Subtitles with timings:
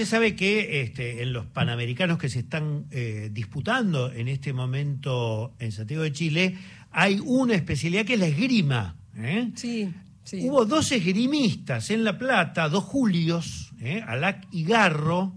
[0.00, 5.56] Usted sabe que este, en los panamericanos que se están eh, disputando en este momento
[5.58, 6.56] en Santiago de Chile,
[6.92, 8.94] hay una especialidad que es la esgrima.
[9.16, 9.50] ¿eh?
[9.56, 9.92] Sí,
[10.22, 10.48] sí.
[10.48, 14.00] Hubo dos esgrimistas en La Plata, dos Julios, ¿eh?
[14.06, 15.34] Alac y Garro,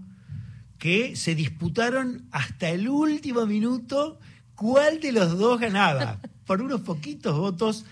[0.78, 4.20] que se disputaron hasta el último minuto
[4.54, 6.20] cuál de los dos ganaba.
[6.46, 7.84] Por unos poquitos votos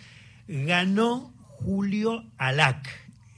[0.47, 1.35] ganó
[1.65, 2.89] Julio Alac,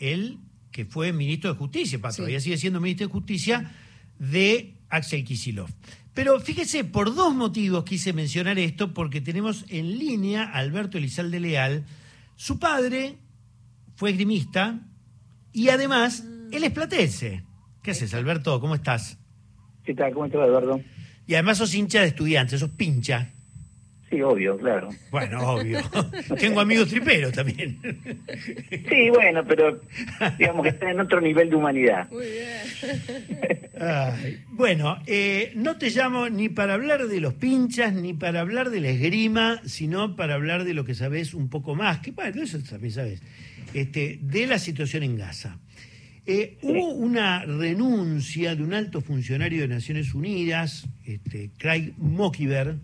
[0.01, 0.39] él
[0.73, 2.17] que fue ministro de Justicia, para Sí.
[2.19, 3.71] todavía sigue siendo ministro de Justicia,
[4.19, 5.71] de Axel Kicillof.
[6.15, 11.41] Pero fíjese, por dos motivos quise mencionar esto, porque tenemos en línea a Alberto Elizalde
[11.41, 11.85] Leal.
[12.37, 13.17] Su padre
[13.97, 14.81] fue esgrimista
[15.53, 17.45] y además él es platense.
[17.83, 18.61] ¿Qué haces, Alberto?
[18.61, 19.19] ¿Cómo estás?
[19.85, 20.13] ¿Qué tal?
[20.13, 20.81] ¿Cómo estás, Eduardo?
[21.27, 23.33] Y además sos hincha de estudiantes, sos pincha.
[24.13, 24.91] Sí, obvio, claro.
[25.11, 25.81] Bueno, obvio.
[26.39, 27.79] Tengo amigos triperos también.
[28.91, 29.81] Sí, bueno, pero
[30.39, 32.11] digamos que está en otro nivel de humanidad.
[32.11, 33.71] Muy bien.
[33.81, 38.69] Ay, bueno, eh, no te llamo ni para hablar de los pinchas, ni para hablar
[38.69, 42.43] de la esgrima, sino para hablar de lo que sabes un poco más, que bueno,
[42.43, 43.23] eso también sabes,
[43.73, 45.59] este, de la situación en Gaza.
[46.27, 52.77] Eh, Hubo una renuncia de un alto funcionario de Naciones Unidas, este, Craig Mockiver,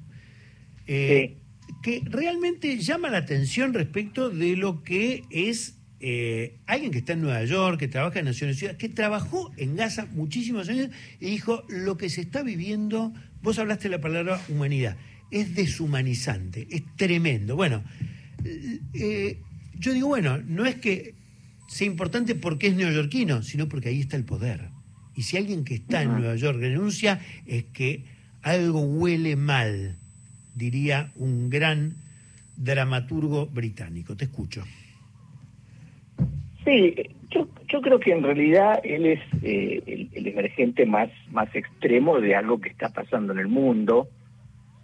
[0.88, 1.36] eh,
[1.82, 7.22] que realmente llama la atención respecto de lo que es eh, alguien que está en
[7.22, 11.64] Nueva York, que trabaja en Naciones Unidas, que trabajó en Gaza muchísimos años y dijo,
[11.68, 14.96] lo que se está viviendo, vos hablaste de la palabra humanidad,
[15.30, 17.56] es deshumanizante, es tremendo.
[17.56, 17.84] Bueno,
[18.94, 19.40] eh,
[19.74, 21.14] yo digo, bueno, no es que
[21.68, 24.70] sea importante porque es neoyorquino, sino porque ahí está el poder.
[25.14, 26.12] Y si alguien que está en.
[26.12, 28.04] Nueva York renuncia, es que
[28.42, 29.98] algo huele mal,
[30.58, 31.94] diría un gran
[32.56, 34.16] dramaturgo británico.
[34.16, 34.64] Te escucho.
[36.64, 36.94] Sí,
[37.30, 42.34] yo, yo creo que en realidad él es eh, el, emergente más, más extremo de
[42.34, 44.08] algo que está pasando en el mundo,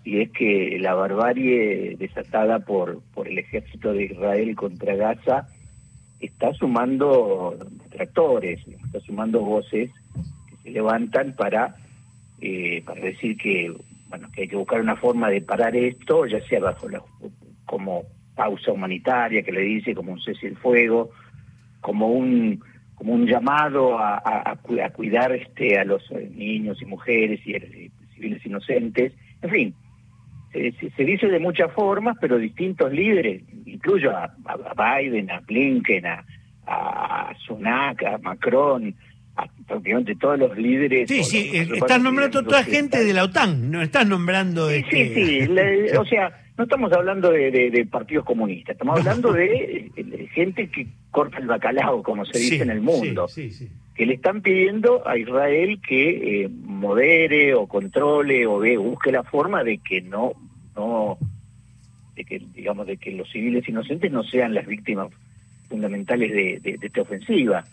[0.05, 5.49] y es que la barbarie desatada por, por el ejército de Israel contra Gaza
[6.21, 9.91] está sumando detractores, está sumando voces
[10.49, 11.77] que se levantan para,
[12.41, 13.75] eh, para decir que,
[14.17, 17.03] bueno, que hay que buscar una forma de parar esto, ya sea bajo la,
[17.67, 18.05] como
[18.37, 21.11] pausa humanitaria que le dice, como un cese el fuego,
[21.81, 22.63] como un
[22.95, 26.85] como un llamado a, a- a cu- a cuidar este a los eh, niños y
[26.87, 29.75] mujeres y, eh, civiles inocentes, en fin,
[30.53, 34.33] se, dice de muchas formas, pero distintos líderes, incluyo a,
[35.01, 36.25] Biden, a Blinken, a,
[36.69, 38.95] a Sunak, a Macron,
[39.67, 41.09] prácticamente todos los líderes.
[41.09, 44.69] Sí, sí, los- eh, estás nombrando toda gente están- de la OTAN, no estás nombrando...
[44.71, 45.15] Sí, este...
[45.15, 45.47] sí, sí.
[45.49, 50.29] le- o sea, no estamos hablando de, de- de partidos comunistas, estamos hablando de, de
[50.29, 53.73] gente que corta el bacalao, como se dice Sí, en el mundo, Sí, sí, sí.
[53.97, 59.25] que le están pidiendo a Israel que eh, modere o controle o ve, busque la
[59.25, 60.33] forma de que no,
[60.77, 61.19] no,
[62.15, 65.09] de que digamos de que los civiles inocentes no sean las víctimas
[65.69, 67.65] fundamentales de, de- de esta ofensiva,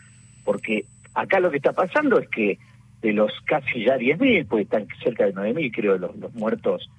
[0.44, 2.58] porque acá lo que está pasando es que
[3.02, 6.90] de los casi ya 10.000, pues están cerca de 9.000 creo los, los muertos,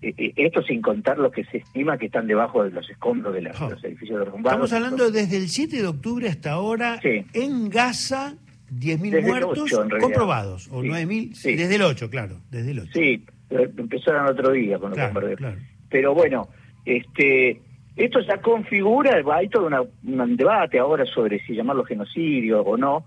[0.00, 3.34] eh, eh, esto sin contar los que se estima que están debajo de los escombros
[3.34, 4.70] de, la- de los edificios derrumbados.
[4.70, 7.24] Estamos hablando desde el 7 de octubre hasta ahora, Sí.
[7.32, 8.36] en Gaza,
[8.70, 10.00] 10.000 Desde el muertos 8, en realidad.
[10.08, 11.56] comprobados, o Sí, 9.000, sí.
[11.56, 12.90] desde el 8, claro, desde el 8.
[12.94, 15.38] Sí, empezaron otro día con los Claro, bombardeos.
[15.38, 15.56] claro.
[15.90, 16.48] Pero bueno,
[16.84, 17.60] este,
[17.96, 23.04] esto ya configura, hay todo una- un debate ahora sobre si llamarlo genocidio o no,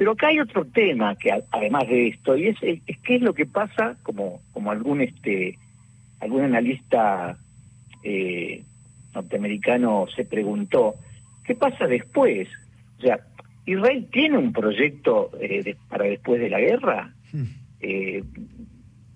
[0.00, 3.20] pero acá hay otro tema que además de esto, y es, el- es qué es
[3.20, 5.58] lo que pasa, como, como algún este
[6.20, 7.36] algún analista
[8.02, 8.62] eh,
[9.14, 10.94] norteamericano se preguntó,
[11.44, 12.48] ¿qué pasa después?
[12.98, 13.20] O sea,
[13.66, 17.12] ¿Israel tiene un proyecto eh, de- para después de la guerra?
[17.30, 17.44] Hmm.
[17.80, 18.22] eh,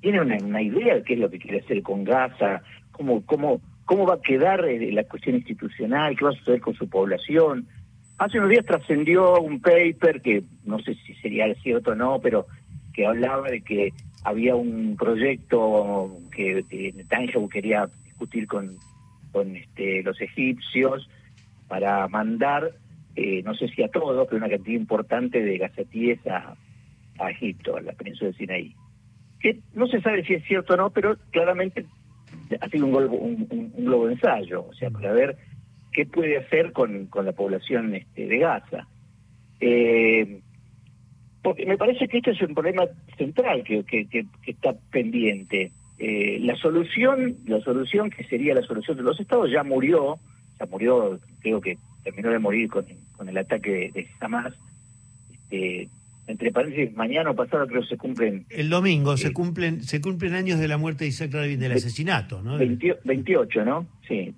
[0.03, 2.61] tiene una, una idea de qué es lo que quiere hacer con Gaza,
[2.93, 6.75] cómo, cómo, cómo va a quedar eh, la cuestión institucional, qué va a suceder con
[6.75, 7.67] su población.
[8.19, 12.47] Hace unos días trascendió un paper que no sé si sería cierto o no, pero
[12.93, 18.81] que hablaba de que había un proyecto que eh, Netanyahu quería discutir con,
[19.33, 21.09] con este, los egipcios
[21.67, 22.73] para mandar,
[23.17, 26.57] eh, no sé si a todos, pero una cantidad importante de gazatíes a,
[27.19, 28.77] a Egipto, a la península de Sinaí.
[29.41, 31.85] Que no se sabe si es cierto o no, pero claramente
[32.61, 35.37] ha sido un globo, un, un- un globo ensayo, o sea, para ver
[35.95, 38.87] qué puede hacer con, con la población este, de Gaza.
[39.61, 40.41] Eh,
[41.43, 42.85] porque me parece que este es un problema
[43.17, 45.73] central que, que, que- que está pendiente.
[45.99, 50.19] Eh, la solución, la solución que sería la solución de los estados ya murió,
[50.59, 52.85] ya murió, creo que terminó de morir con,
[53.17, 54.53] con el ataque de, de Hamas,
[55.33, 55.89] este,
[56.27, 58.47] entre paréntesis, mañana o pasado creo que se cumplen...
[58.51, 62.41] El domingo se cumplen se cumplen años de la muerte de Isaac Rabin, del asesinato,
[62.43, 62.57] ¿no?
[62.59, 63.87] 28, ¿no?
[64.09, 64.35] Sí,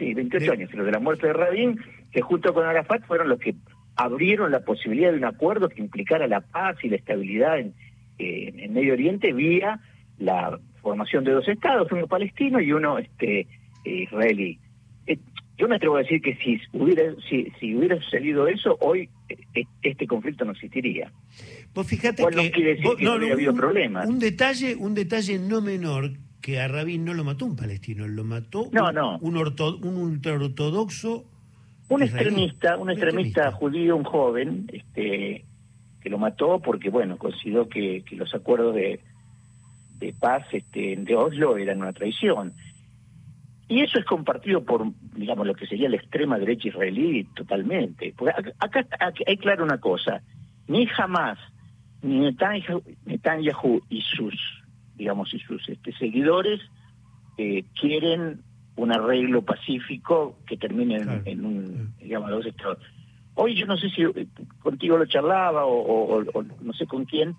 [0.00, 1.78] sí 28 años, pero de la muerte de Rabin,
[2.10, 3.54] que junto con Arafat fueron los que
[3.94, 7.74] abrieron la posibilidad de un acuerdo que implicara la paz y la estabilidad en,
[8.18, 9.80] en Medio Oriente vía
[10.18, 13.46] la formación de dos estados, uno palestino y uno este
[13.84, 14.58] israelí.
[15.06, 15.18] Eh,
[15.58, 19.64] yo me atrevo a decir que si hubiera si, si hubiera sucedido eso, hoy eh,
[19.82, 21.12] este conflicto no existiría.
[21.74, 24.06] Vos fíjate que, no, no, habido problemas.
[24.08, 28.24] Un detalle, un detalle no menor que a Rabin no lo mató un palestino, lo
[28.24, 28.78] mató un,
[29.20, 31.24] un, un ultraortodoxo
[31.90, 35.44] un extremista, un extremista, judío, un joven, este
[36.00, 39.00] que lo mató porque bueno consideró que, que los acuerdos de,
[39.98, 42.54] de paz este, de Oslo eran una traición.
[43.68, 44.84] Y eso es compartido por,
[45.14, 48.12] digamos, lo que sería la extrema derecha israelí totalmente.
[48.16, 48.84] Porque acá,
[49.26, 50.22] hay claro una cosa,
[50.66, 51.38] ni jamás
[52.02, 52.18] ni
[53.04, 54.34] Netanyahu, y sus,
[55.00, 56.60] digamos, y sus este, seguidores
[57.38, 58.42] eh, quieren
[58.76, 62.78] un arreglo pacífico que termine en, un, digamos, dos estados.
[63.34, 64.26] Hoy yo no sé si eh,
[64.62, 67.34] contigo lo charlaba o, o no sé con quién,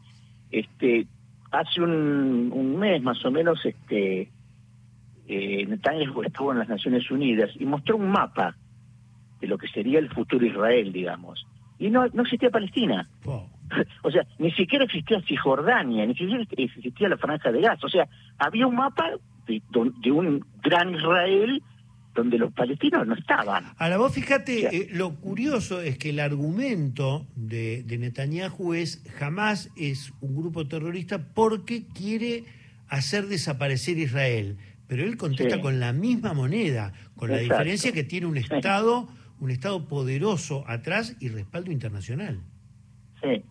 [0.49, 1.05] este,
[1.51, 4.31] hace un, un mes más o menos, este,
[5.27, 8.55] eh, Netanyahu estuvo en las Naciones Unidas y mostró un mapa
[9.39, 11.45] de lo que sería el futuro Israel, digamos.
[11.77, 13.07] Y no, no existía Palestina.
[14.03, 17.85] o sea, ni siquiera existía Cisjordania, ni siquiera existía la Franja de Gaza.
[17.85, 18.07] O sea,
[18.37, 19.11] había un mapa
[19.47, 19.61] de,
[20.01, 21.61] de un gran Israel
[22.13, 23.65] donde los palestinos no estaban.
[23.77, 29.69] Ahora vos fíjate, eh, lo curioso es que el argumento de, de, Netanyahu es jamás
[29.77, 32.43] es un grupo terrorista porque quiere
[32.89, 34.57] hacer desaparecer Israel,
[34.87, 39.07] pero él contesta con la misma moneda, con la diferencia que tiene un Estado,
[39.39, 42.41] un Estado poderoso atrás y respaldo internacional.
[43.21, 43.43] Sí.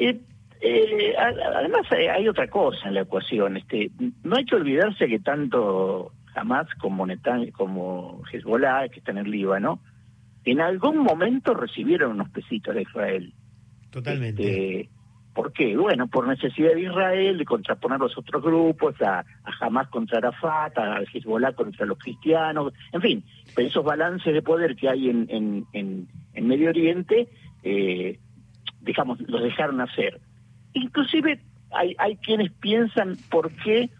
[0.00, 3.90] Eh, además hay otra cosa en la ecuación, este,
[4.24, 9.80] no hay que olvidarse que tanto Hamas como Netan, como Hezbollah, que están en Líbano,
[10.44, 13.34] en algún momento recibieron unos pesitos de Israel.
[13.90, 14.42] Totalmente.
[14.42, 14.90] Este,
[15.34, 15.76] ¿Por qué?
[15.76, 19.24] Bueno, por necesidad de Israel de contraponer los otros grupos, a, a
[19.60, 23.24] Hamas contra Arafat, a Hezbollah contra los cristianos, en fin,
[23.56, 25.26] esos balances de poder que hay en,
[25.72, 27.28] en, en, Medio Oriente,
[27.62, 28.18] eh,
[28.80, 30.20] digamos, los dejaron hacer.
[30.72, 31.40] Inclusive
[31.72, 33.90] hay, hay quienes piensan por qué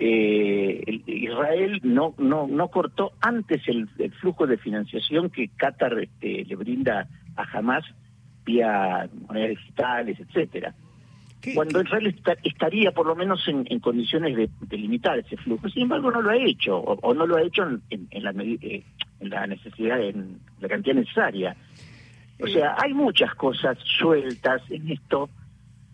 [0.00, 3.88] eh, Israel no, no, no cortó antes el,
[4.20, 7.84] flujo de financiación que Qatar este, le brinda a Hamas
[8.44, 10.74] vía monedas digitales, etcétera.
[11.54, 15.68] Cuando Israel estaría por lo menos en, condiciones de, limitar ese flujo.
[15.68, 18.82] Sin embargo, no lo ha hecho, o, no lo ha hecho en, la, eh,
[19.20, 21.56] en la necesidad, en la cantidad necesaria.
[22.40, 25.28] O sea, hay muchas cosas sueltas en esto.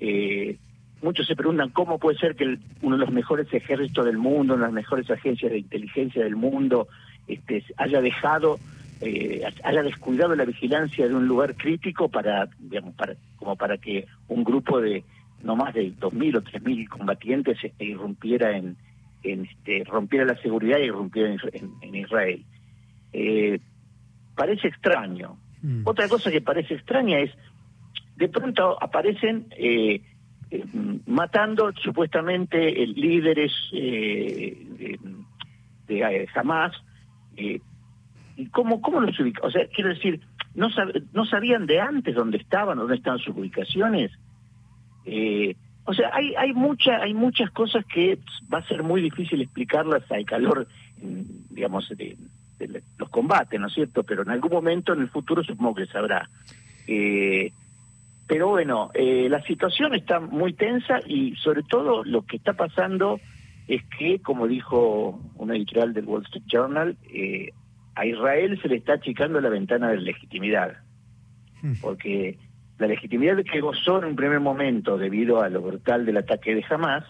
[0.01, 0.59] Eh,
[1.03, 4.67] muchos se preguntan cómo puede ser que uno de los mejores ejércitos del mundo, una
[4.67, 6.89] de las mejores agencias de inteligencia del mundo,
[7.27, 8.59] este, haya dejado,
[9.01, 14.07] eh, haya descuidado la vigilancia de un lugar crítico para, digamos, para, como para que
[14.29, 15.05] un grupo de
[15.43, 18.77] no más de 2.000 o 3.000 combatientes este, irrumpiera en,
[19.23, 21.37] este, rompiera la seguridad y irrumpiera
[21.83, 22.45] en, Israel.
[23.13, 23.61] Eh,
[24.35, 25.39] parece extraño.
[25.65, 25.81] Mm.
[25.87, 27.31] Otra cosa que parece extraña es,
[28.17, 30.03] de pronto aparecen eh,
[30.51, 30.65] eh,
[31.07, 34.99] matando supuestamente líderes eh,
[35.89, 36.73] de, eh, Hamas.
[37.37, 37.61] Eh,
[38.37, 39.47] ¿Y cómo, cómo los ubican?
[39.47, 40.21] O sea, quiero decir,
[40.55, 40.69] ¿no,
[41.15, 44.13] ¿no sabían de antes dónde estaban, dónde estaban sus ubicaciones?
[45.87, 48.19] o sea, hay, hay, mucha, hay muchas cosas que
[48.53, 50.67] va a ser muy difícil explicarlas al calor,
[51.51, 52.17] digamos, de
[52.99, 54.03] los combates, ¿no es cierto?
[54.03, 56.29] Pero en algún momento en el futuro supongo que sabrá.
[56.87, 57.53] Eh,
[58.27, 63.21] pero bueno, eh, la situación está muy tensa y sobre todo lo que está pasando
[63.69, 67.51] es que, como dijo una editorial del Wall Street Journal, eh,
[67.95, 70.77] a Israel se le está achicando la ventana de legitimidad,
[71.63, 71.75] hmm.
[71.81, 72.39] porque
[72.79, 76.65] la legitimidad que gozó en un primer momento debido a lo brutal del ataque de
[76.69, 77.05] Hamas,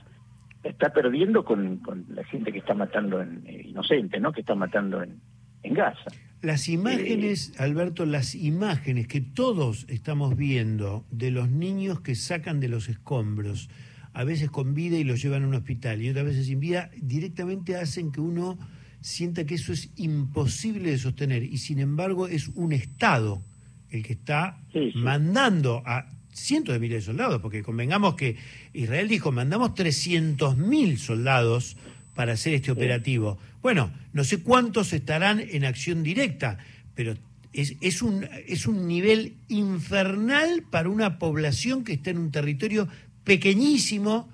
[0.62, 4.32] está perdiendo con, la gente que está matando en, eh, inocente, ¿no?
[4.32, 5.20] Que está matando en,
[5.64, 6.10] en Gaza.
[6.42, 12.68] Las imágenes, Alberto, las imágenes que todos estamos viendo de los niños que sacan de
[12.68, 13.70] los escombros,
[14.12, 16.90] a veces con vida y los llevan a un hospital y otras veces sin vida,
[16.96, 18.58] directamente hacen que uno
[19.00, 23.42] sienta que eso es imposible de sostener y sin embargo es un Estado
[23.90, 24.60] el que está
[24.94, 28.36] mandando a cientos de miles de soldados, porque convengamos que
[28.72, 31.76] Israel dijo, mandamos 300.000 soldados
[32.14, 33.38] para hacer este operativo.
[33.62, 36.58] Bueno, no sé cuántos estarán en acción directa,
[36.94, 37.14] pero
[37.52, 42.88] es, es, un, es un nivel infernal para una población que está en un territorio
[43.24, 44.28] pequeñísimo,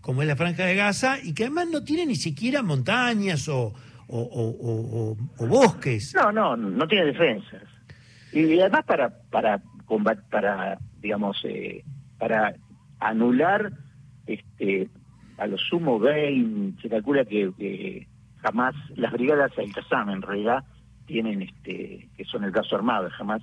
[0.00, 3.74] como es la Franja de Gaza, y que además no tiene ni siquiera montañas o,
[4.06, 6.14] o, o- o- o bosques.
[6.14, 7.62] No, no, no tiene defensas.
[8.32, 11.84] Y además para para combat- para digamos eh,
[12.18, 12.54] para
[13.00, 13.72] anular
[14.26, 14.88] este
[15.38, 18.06] a lo sumo 20, se calcula que, que
[18.42, 20.64] jamás las brigadas Al-Qassam en realidad
[21.06, 23.42] tienen este que son el brazo armado, jamás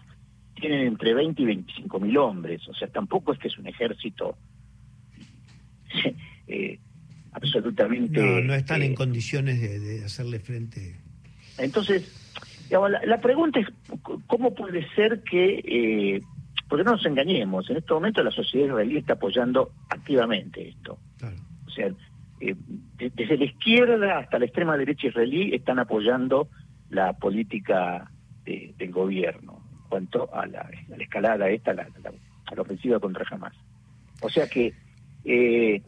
[0.56, 4.38] tienen entre 20 y 25 mil hombres, o sea, tampoco es que es un ejército
[6.48, 6.80] eh,
[7.32, 10.98] absolutamente No, no están en eh, condiciones de, de hacerle frente.
[11.58, 12.12] entonces,
[12.66, 13.68] digamos, la, la pregunta es,
[14.28, 16.22] ¿cómo puede ser que, eh,
[16.70, 20.98] porque no nos engañemos, en este momento la sociedad israelí está apoyando activamente esto.
[21.72, 21.88] O sea,
[22.42, 22.56] eh,
[22.98, 26.50] de- desde la izquierda hasta la extrema derecha israelí están apoyando
[26.90, 28.12] la política
[28.44, 33.54] de- del gobierno en cuanto a la, escalada esta, a la, ofensiva contra Hamas.
[34.22, 34.74] O sea que
[35.24, 35.82] eh,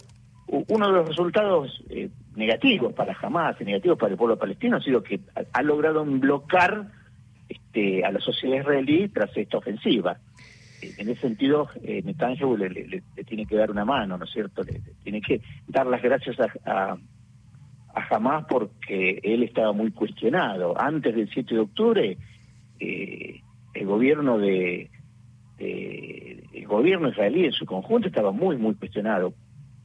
[0.48, 4.82] uno de los resultados eh, negativos para Hamas y negativos para el pueblo palestino ha
[4.82, 6.88] sido que ha, ha logrado bloquear
[7.50, 10.18] este, a la sociedad israelí tras esta ofensiva.
[10.84, 14.63] Eh, En ese sentido, eh, Netanyahu le, tiene que dar una mano, ¿no es cierto?
[14.63, 16.98] Le, tiene que dar las gracias a, a,
[18.10, 20.80] Hamas porque él estaba muy cuestionado.
[20.80, 22.18] Antes del 7 de octubre,
[22.80, 23.42] eh,
[23.74, 24.90] el gobierno de,
[25.60, 29.34] el gobierno israelí en su conjunto estaba muy muy cuestionado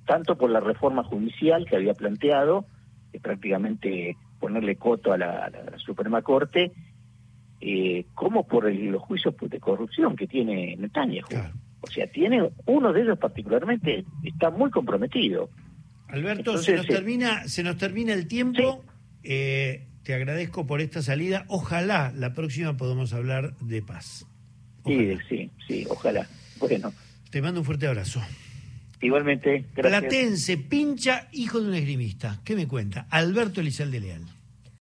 [0.06, 2.64] tanto por la reforma judicial que había planteado
[3.12, 6.72] que prácticamente ponerle coto a la Suprema Corte
[7.60, 11.52] eh, como por el- los juicios de corrupción que tiene Netanyahu Claro.
[11.80, 15.50] o sea tiene uno de ellos particularmente está muy comprometido
[16.08, 16.92] Alberto, Entonces, se nos sí.
[16.92, 18.82] termina, se nos termina el tiempo.
[19.24, 21.44] Eh, te agradezco por esta salida.
[21.48, 24.26] Ojalá la próxima podamos hablar de paz.
[24.86, 26.26] sí sí sí ojalá
[26.60, 26.94] bueno
[27.30, 28.22] Te mando un fuerte abrazo.
[29.02, 32.40] igualmente gracias Platense, pincha, hijo de un esgrimista.
[32.42, 33.06] ¿Qué me cuenta?
[33.10, 34.22] Alberto Elizalde Leal.